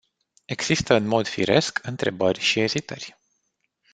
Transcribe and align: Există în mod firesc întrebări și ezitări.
Există 0.45 0.93
în 0.93 1.05
mod 1.07 1.27
firesc 1.27 1.79
întrebări 1.83 2.39
și 2.39 2.59
ezitări. 2.59 3.17